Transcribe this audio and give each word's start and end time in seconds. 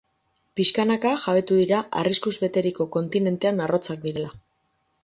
Pixkanaka, 0.59 1.11
jabetu 1.25 1.57
dira 1.59 1.83
arriskuz 2.05 2.35
beteriko 2.47 2.89
kontinentean 2.97 3.67
arrotzak 3.69 4.07
direla. 4.09 4.35